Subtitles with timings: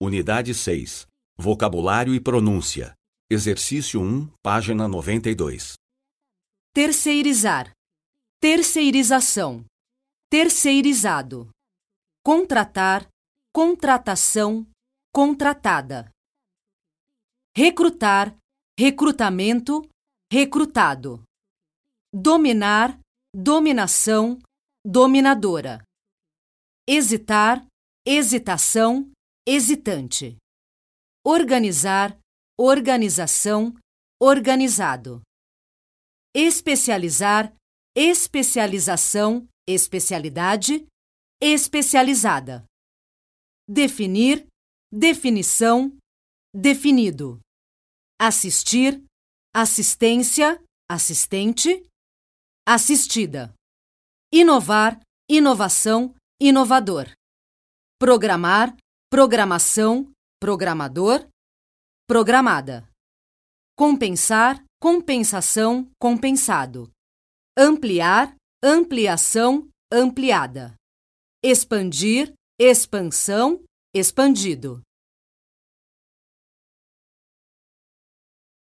[0.00, 1.08] Unidade 6.
[1.36, 2.94] Vocabulário e pronúncia.
[3.28, 5.74] Exercício 1, página 92.
[6.72, 7.72] Terceirizar.
[8.40, 9.64] Terceirização.
[10.30, 11.50] Terceirizado.
[12.24, 13.08] Contratar.
[13.52, 14.64] Contratação.
[15.12, 16.12] Contratada.
[17.56, 18.36] Recrutar.
[18.78, 19.82] Recrutamento.
[20.32, 21.24] Recrutado.
[22.14, 23.00] Dominar.
[23.34, 24.38] Dominação.
[24.86, 25.82] Dominadora.
[26.86, 27.66] Hesitar.
[28.06, 29.10] Hesitação.
[29.50, 30.36] Hesitante.
[31.24, 32.20] Organizar.
[32.60, 33.74] Organização.
[34.20, 35.22] Organizado.
[36.34, 37.56] Especializar.
[37.96, 39.48] Especialização.
[39.66, 40.86] Especialidade.
[41.40, 42.66] Especializada.
[43.66, 44.46] Definir.
[44.92, 45.96] Definição.
[46.54, 47.40] Definido.
[48.20, 49.02] Assistir.
[49.54, 50.62] Assistência.
[50.90, 51.88] Assistente.
[52.66, 53.54] Assistida.
[54.30, 55.00] Inovar.
[55.26, 56.14] Inovação.
[56.38, 57.10] Inovador.
[57.98, 58.76] Programar.
[59.10, 60.12] Programação.
[60.38, 61.26] Programador.
[62.06, 62.86] Programada.
[63.74, 64.62] Compensar.
[64.78, 65.90] Compensação.
[65.98, 66.90] Compensado.
[67.56, 68.36] Ampliar.
[68.62, 69.66] Ampliação.
[69.90, 70.74] Ampliada.
[71.42, 72.34] Expandir.
[72.60, 73.64] Expansão.
[73.94, 74.82] Expandido.